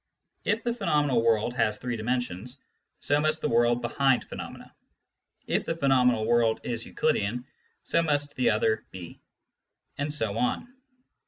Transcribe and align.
If 0.45 0.63
the 0.63 0.73
phenomenal 0.73 1.21
world 1.23 1.53
has 1.53 1.77
three 1.77 1.95
dimensions, 1.95 2.57
so 3.01 3.19
must 3.21 3.39
the 3.39 3.49
world 3.49 3.83
behind 3.83 4.23
phenomena; 4.23 4.73
if 5.45 5.63
the 5.63 5.75
pheno 5.75 6.03
menal 6.03 6.25
world 6.25 6.59
is 6.63 6.83
Euclidean, 6.83 7.45
so 7.83 8.01
must 8.01 8.35
the 8.35 8.49
other 8.49 8.83
be; 8.89 9.21
and 9.99 10.11
so 10.11 10.39
on. 10.39 10.73